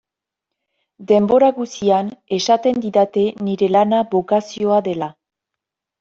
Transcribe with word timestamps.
Denbora 1.09 1.49
guztian 1.57 2.07
esaten 2.37 2.81
didate 2.85 3.25
nire 3.49 3.69
lana 3.75 3.99
bokazioa 4.15 4.79
dela. 4.89 5.11